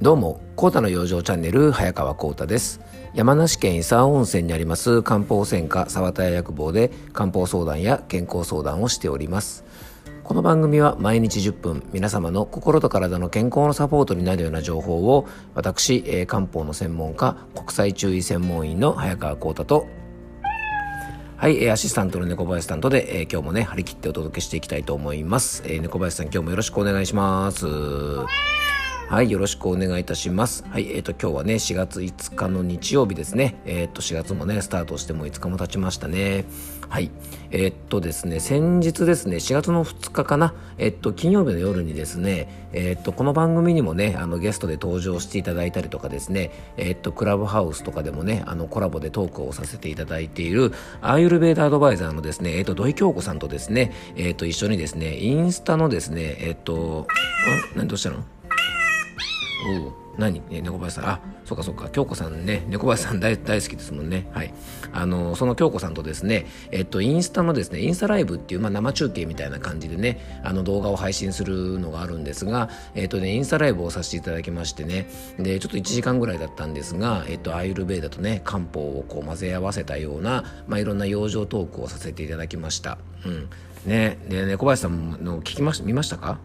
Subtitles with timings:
[0.00, 2.80] どうも、コータの養生チャンネル、早川コータです。
[3.14, 9.64] 山梨県伊佐温泉にあります漢方専科沢田屋薬房で漢方相談や健康相談をしております。
[10.22, 19.88] この番組は毎日10分皆様の心と体の健康のサポートになるような情報を私、えー、漢方の専門家国際中医専門医の早川浩太と
[21.36, 27.66] はい、アシスタントの猫林さんとで、えー、今日もね張り切ってお届けしていきたいと思います、えー、猫林さん今日もよろしくお願いします
[29.08, 30.66] はい、よろしくお願いいたします。
[30.68, 33.58] はい、えっ、ー、と、今日はね、4月5日の日曜日ですね。
[33.64, 36.44] えっ、ー、と、4月もね、スタートしても5日も経ちましたね。
[36.90, 37.10] はい、
[37.50, 57.06] えっ、とですね、先日ですね、4月の2日かな、えっと、金曜日の夜にですね、えっと、この番組にもね、あの、ゲストで登場していただいたりとかですね、えっと、クラブハウスとかでもね、あの、コラボでトークをさせていただいている、アーユルベーダアドバイザーのですね、えっと、土井京子さんとですね、えっと、一緒にですね、インスタのですね、えっと、
[57.74, 58.37] ん何どうしたの？
[59.60, 61.08] おお何、ね、猫林さん。
[61.08, 61.88] あそうかそうか。
[61.90, 62.64] 京子さんね。
[62.68, 64.28] 猫林さん大大好きですもんね。
[64.32, 64.52] はい。
[64.92, 75.08] あのその京子さんとですねえっとインスタのですねインスタライブっていう、まあ、生中継みたいな感じでねあの動画を配信するのがあるんですがえっとねインスタライブをさせていただきましてね。
[75.38, 82.98] でちょっと1時間ぐらいだったんですがえっとアイルベーダとね漢方をこう混ぜ合わせたようなまあいろんな養生トークをさせていただきました。
[83.24, 83.48] うん。
[83.86, 84.18] ね。
[84.28, 86.38] で猫林さんの聞きました見ましたか？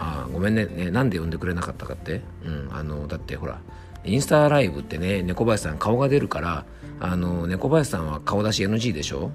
[0.00, 0.66] あごめんね。
[0.66, 3.60] ねなんで呼んでくれなかったかって、うん、あのだってほら
[4.04, 6.64] インスタライブってね猫林さん顔が出るから
[7.00, 9.30] あの猫林さんは顔出し NG でしょ、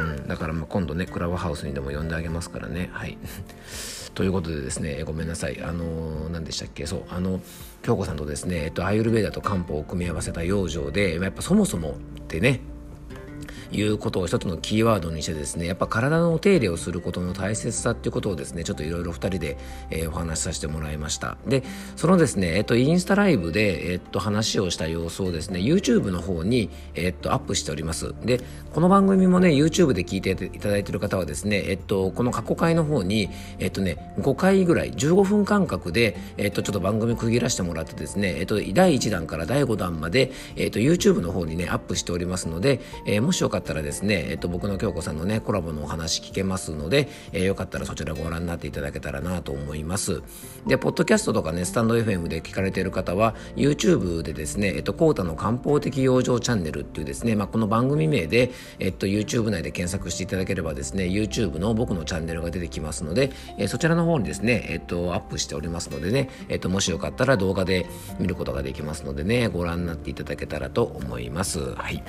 [0.00, 2.90] うん、だからまあ今度ねクラブハウスにでも呼んであげますからね。
[2.92, 3.16] はい。
[4.14, 5.62] ということでですねごめんなさい。
[5.62, 6.86] あの何でしたっけ？
[6.86, 7.40] そうあの
[7.82, 12.60] 京子さんとですね、えっと、アイルベーダと漢方を組み合わせた養生でまやっぱそもそもってね
[13.72, 19.56] いうことを一つのキーワードにしてですねやっぱ体のお手入れをすることの大切さっていうことをですねちょっといろいろ2人で、
[19.90, 21.36] えー、お話しさせてもらいました。
[21.46, 21.62] で
[21.96, 28.14] そのですねえっとインスタライブで、えっと、話をした様子をですね YouTube の方に、えっと、アップしております。
[28.24, 28.40] で
[28.72, 50.22] この番組もね YouTube で聞いていただいている方はですねえっとこの過去回の方にえっとね5回ぐらい15分間隔でえっとちょっと番組区切らせてもらってですねえっと第1弾から第5弾までえっと YouTube の方にねアップしておりますので、えー、もしよかかったらですね、えっと、僕の京子さんのね、コラボのお話聞けますので、えー、よかったらそちらご覧になっていただけたらなと思います。
[50.66, 67.86] で、ポッドキャストとかね、スタンド FM で聞かれている方は、YouTube でですね、えっと、コータの漢方的養生チャンネルっていうですね、まあ、この番組名で、えっと、YouTube 内で検索していただければですね、YouTube の僕のチャンネルが出てきますので、えー、そちらの方にですね、えっと、アップしておりますのでね、えっと、もしよかったら動画で
[68.18, 71.74] 見ることができますのでね、ご覧になっていただけたらと思います。
[71.74, 72.02] はい。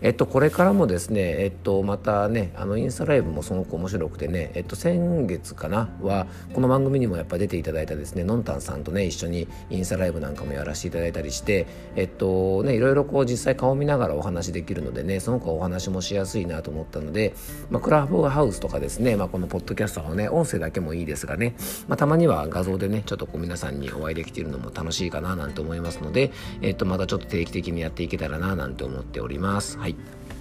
[0.00, 11.66] えっと、これからもですね、えっと、またねあのインスタライブもすごく面白くてね、えっと、先月かなはこの番組にもやっぱ出ていただいたですねのんたんさんとね一緒にインスタライブなんかもやらせていただいたりして
[11.96, 17.34] えっとねいろいろこう実際顔見ながらお話できるのでねすごくお話もしやすいなと思ったので、
[17.70, 21.54] まあ、クラブハウスとかですね、まあ、このポッドキャストのね音声だけもいいですがね、
[21.88, 26.32] まあ、たまには画像でねちょっとこう皆さんにお会いできているのも楽しいかななんて思いますので、
[26.62, 29.78] えっと、またちょっと定期的にやっていけたらななんて思っております。
[29.78, 30.33] はい night.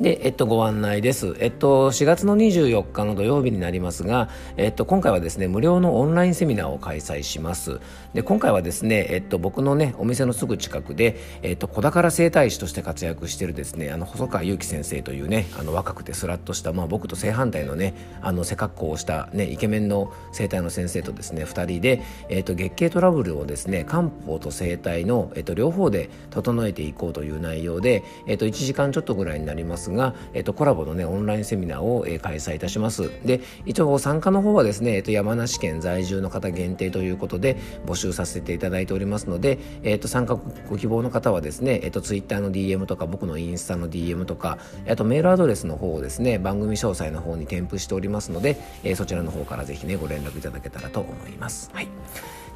[0.00, 1.36] で、えっと、ご案内です。
[1.40, 7.80] えっと、4月の24日の土曜日になりますが、えっと、今回はですね、無料のオンラインセミナーを開催します。
[8.14, 22.00] で、今回はですね、えっと、僕のね、お店のすぐ近くで、えっと、小宝整体師として活躍しているですね、あの、細川祐樹先生というね、あの、若くてスラッとした、まあ、僕と正反対のね、あの、背格好をしたね、イケメンの整体の先生とですね、2人で、
[22.30, 33.10] えっと、月経トラブルをですね、漢方と整体の、えっと、両方で整えていこうという内容で、えっと、1時間ちょっとぐらいになりますが、えっと、コラボのね、オンラインセミナーを、えー、開催いたします。
[33.24, 37.56] で、一応参加の方はですね、えっと、山梨県在住の方限定ということで
[37.86, 44.58] 募集させていただいておりますので、えっと、参加ご希望の方はですね、えっと、Twitter の DM とか僕のインスタの DM とか、
[44.88, 51.70] あとメールアドレスの方をですね、番組詳細の方に添付しておりますので、えー、そちらの方からぜひね、ご連絡いただけたらと思います。
[51.72, 51.88] はい。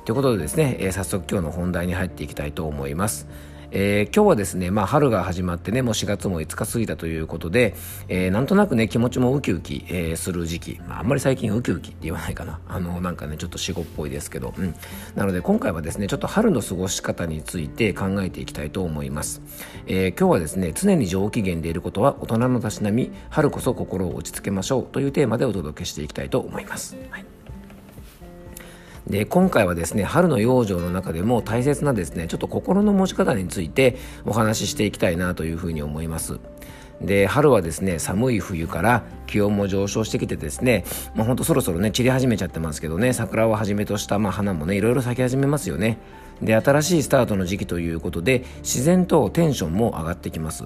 [0.04, 3.26] ということでですね、えー、早速今日の本題に入っていきたいと思います。
[3.76, 7.74] えー、今日はですね、まあ、春が始まってね、もう4月も5日過ぎたということで、
[8.08, 10.80] えー、なんとなくね、気持ちもウキウキ、えー、する時期。
[10.86, 12.60] まあ、あんまり最近ウキウキって言わないかな。
[12.68, 14.76] あの、なんかね、ちょっと死後っぽいですけど、うん。
[15.16, 19.42] なので、今回はですね、ちょっと春の過ごし方について考えていきたいと思います。
[19.88, 26.96] え今日はですね、常に上機嫌でいることは大人のたしなみ、春こそ心を落ち着けましょうというテーマでお届けしていきたいと思います。
[27.10, 27.33] はい
[29.06, 36.38] で今回はですね春の養生の中でも大切なですねちょっと心の持ち方についてお話ししていきたいなというふうに思います。
[37.00, 40.84] で春はですね寒い冬から気温も上昇してきてですね、
[41.14, 45.98] まあ、ほんとそろそろね散り始めちゃってますけどね桜をはじめとした、まあ、花もねいろいろ咲き始めますよね。
[46.42, 50.64] で新しいスタートの時期ということで自然とテンションも上がってきます。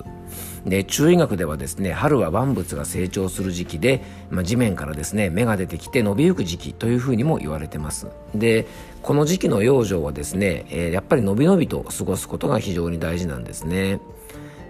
[0.66, 8.08] で中医学ではですね春は万物が成長する時期で、まあ、地面からですね芽が出てきて伸びゆく時期というふうにも言われてます。
[8.34, 8.66] で
[9.02, 14.00] この時期の養生はですね、えー、やっぱり伸び伸びと過ごすことが非常に大事なんですね。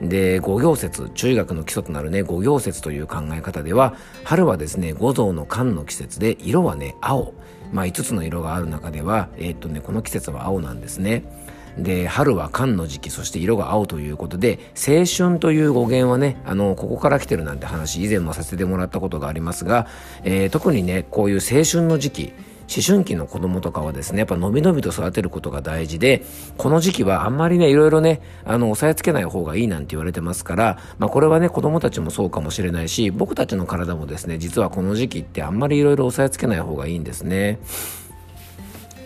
[0.00, 7.34] で五行説中学の基礎となるね五行説という考え方では春はですね五臓の寒の季節で色はね青
[7.72, 11.24] まあ、5つの色がある中では、えー、っとね、この季節は青なんですね。
[11.76, 19.86] で春は寒の時期そして色が青ということで青春という語源はねあのここから来てるなんて話以前もさせてもらったことがありますが、
[20.24, 22.32] えー、特にねこういう青春の時期
[22.70, 26.24] 思春期の子供とかはですね、やっぱ伸び伸びと育てることが大事で、
[26.56, 37.58] この時期はあんまりね、いろいろね、あの、押さえつけない方がいいなんて言われてますから、まあこれはね、子供たちもそうかもしれないし、僕たちの体もですね、実はこの時期ってあんまりいろいろ押さえつけない方がいいんですね。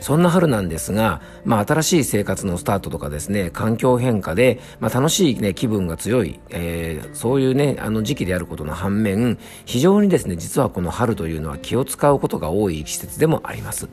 [0.02, 13.88] そんな春なんですが、まあ、新しい生活のスタートとかですね、環境変化で、まあ、楽しい、ね、気分が強い、えー、そういうね、あの時期であることの反面、非常にですね、実はこの春というのは気を使うことが多い季節でもあります。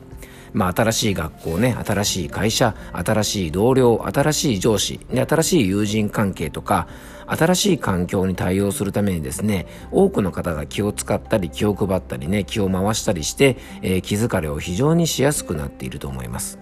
[0.52, 6.88] まあ、新しい学校ね、新しい会社、新しい同僚、新しい上司、ね、新しい友人関係とか、
[7.26, 16.58] 新しい環境に対応するためにですね、多くの方が気を使ったり気を配ったりね、気を回したりして、えー、気疲れを非常にしやすくなっていると思います。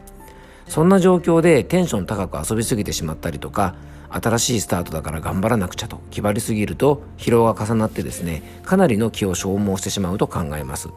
[0.66, 3.76] そんな状況でテンション高く遊びすぎてしまったりとか、
[4.10, 10.88] 新しいスタートだから頑張らなくちゃと気張りすぎると疲労が重なってですね、かなりの気を消耗してしまうと考えます。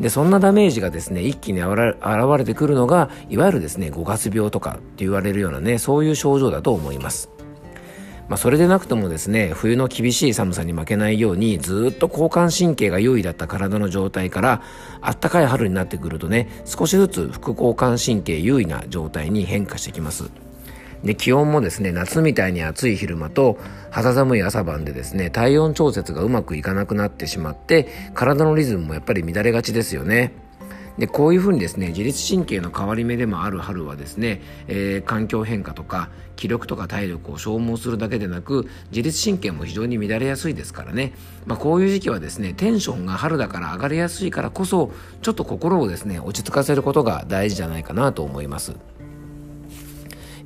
[0.00, 1.96] で、そんなダメージがですね、一気に現
[2.38, 7.30] れてくるのが、いわゆるですね、五月病とかって言われるようなね、そういう症状だと思います。
[8.30, 14.62] まあ、それでなくともですね冬の厳しい寒さに負けないようにずっと交感神経が優位だった体の状態から
[15.00, 20.30] あったかい春になってくるとね少しずつ副交感神経優位な状態に変化してきます
[21.04, 23.58] で気温もですね夏みたいに暑い昼間と
[23.90, 30.32] 肌寒い朝晩でですね体温調節がうまくいかなくなってしまって体のリズムもやっぱり乱れがちですよね
[30.98, 41.14] でこういうふうにですね自律神経の変わり目でもある春はですね、えー、環境変化とか気力とか体力を消耗するだけでなく自律神経も非常に乱れやすいですからね、
[41.46, 44.92] まあ、こういう時期はですねテンションが春だから上がりやすいからこそ
[45.22, 48.74] ちょっと心をですね落ち着かせることが大事じゃないかなと思います。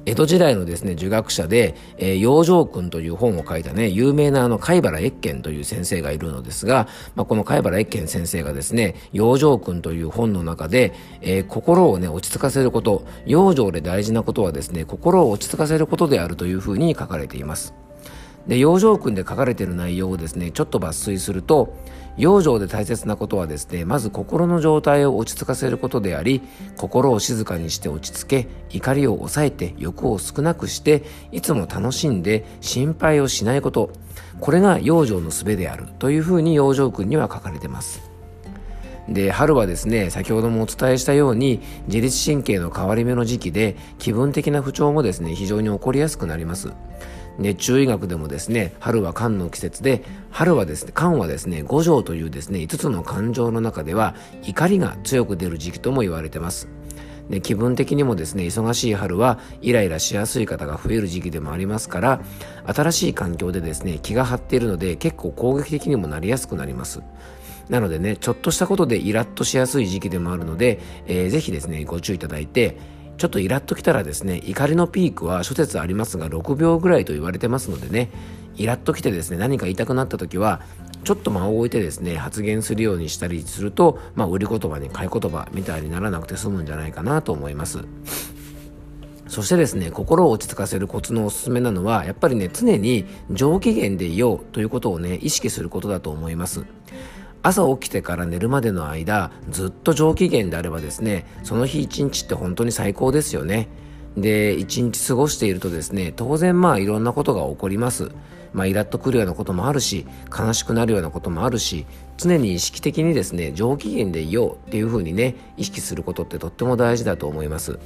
[0.06, 10.92] 江戸時代のですね、儒学者で、えー、養生君という本を書いたね、有名なあの、貝原越賢という先生がいるのですが、まあ、この貝原越賢先生がですね、養生君という本の中で、
[11.22, 17.74] えー、心をね、落ち着かせること、養生で大事なことはですね、心を落ち着かせることであるというふうに書かれています。
[18.46, 21.74] で養生訓で書かれている内容をですねちょっと抜粋すると
[22.16, 26.42] 養生で大切なことはですねまず心の状態を落ち着かせることであり
[26.76, 31.02] 心を静かにして落ち着け怒りを抑えて欲を少なくして
[31.32, 33.90] いつも楽しんで心配をしないこと。
[34.40, 35.86] これが養生の術である。
[35.98, 38.13] というふうに養生訓には書かれてます。
[39.08, 46.72] で春はですね先ほどもお伝えしたように自律神経の変わり目の時期で気分的な不調もですね非常に起こりやすくなります。
[47.36, 56.68] 熱中医学でもですね春は寒の季節で春はですね寒はですね五条というですね5つの感情の中では怒りが強く出る時期とも言われてます。
[57.28, 62.20] で気分的にもですね忙しい春はイライラしやすい方が増える時期でもありますから
[62.66, 67.02] 新しい環境でですね気が張っているので結構攻撃的にもなりやすくなります。
[67.68, 72.78] なのでねちょっとしたことでイラッとしやすい時期でもあるので、えー、ぜひですねご注意いただいて
[73.16, 78.10] ちょっとイラッときたらですね怒りのピークは諸説ありますが6秒ぐらいと言われてますのでね
[78.56, 80.62] イラッときてですね何か言いたくなった時は
[81.04, 87.84] ちょっと間を置いてですね発言するようにしたりすると、まあ、売り言葉に買い言葉みたいにならなくて済むんじゃないかなと思います。
[89.34, 96.64] そしてですね、心を落ち着かせるコツのおすすめなのは、やっぱりね、常に上機嫌でいようということをね、意識することだと思います。
[97.44, 103.68] 朝起きてから寝るまでの間ずっと上機嫌であればですねその日一日って本当に最高ですよね。
[104.16, 108.10] で一日過ごしているとですね当然まあいろんなことが起こります。
[108.54, 111.84] まあイラッとくるようなこともあるし悲しくなるようなこともあるし
[112.16, 117.78] 常に意識的にですね上機嫌でいようっていうふうにね意識することってとっても大事だと思います。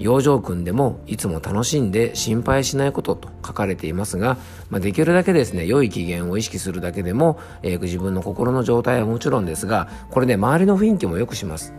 [0.00, 4.38] 養生訓でもいつも楽しんで心配しないことと書かれていますが、
[4.70, 11.74] まあ、できるだけですね良い機嫌を意識するだけでも、えー、自分の心の状態はもちろんですがこれね周りの雰囲気も良くします。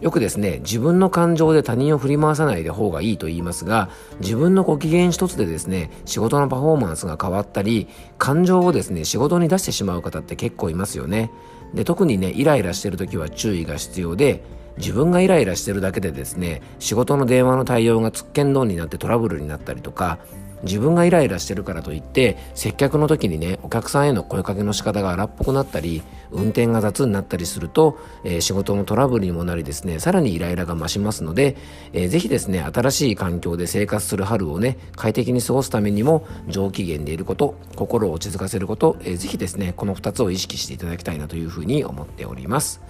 [0.00, 3.88] よくですね自分の感情で他人を振り回さないで方がいいと言いますが
[4.20, 11.30] 自分のご機嫌一つでですね仕事のパフォーマンスが変わったり感情をですね仕事に出してしまう方って結構いますよね。
[11.74, 14.44] で特にねイライラしてる時は注意が必要で
[14.78, 20.18] 自分がイライラしてるだけでですね仕事の電話の対応がつっけんどんになってトラブルになったりとか
[20.62, 31.56] 自分がイライラしてるからといって接客の時にねお客さんへの声かけの仕方が荒っぽくなったり運転が雑になったりすると、えー、仕事のトラブルにもなりですねさらにイライラが増しますので、
[31.92, 42.80] えー、ぜひですね新しい環境で生活する春をね快適に過ごすためにも上機嫌でいること心を落ち着かせること、えー、ぜひですねこの2つを意識していただきたいなというふうに思っております。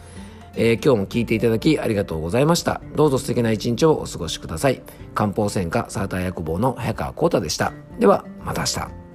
[0.56, 2.80] えー、今日も聞いていただきありがとうございました。
[2.94, 4.82] どうぞ素敵な一日をお過ごしください。
[5.14, 7.72] 漢方専科サーター薬房の早川幸太でした。
[7.98, 9.05] では、また明日。